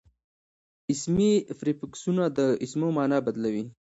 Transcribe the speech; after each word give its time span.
اسمي 0.91 1.31
پریفکسونه 1.59 2.23
د 2.37 2.39
اسمو 2.63 2.89
مانا 2.97 3.17
بدلوي. 3.25 3.65